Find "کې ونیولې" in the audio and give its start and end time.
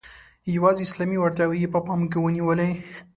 2.11-2.69